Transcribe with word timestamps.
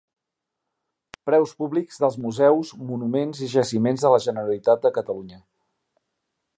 Preus 1.31 1.51
públics 1.59 2.01
dels 2.05 2.17
museus, 2.25 2.73
monuments 2.89 3.45
i 3.49 3.53
jaciments 3.55 4.07
de 4.07 4.15
la 4.15 4.21
Generalitat 4.27 4.85
de 4.87 4.93
Catalunya. 5.01 5.43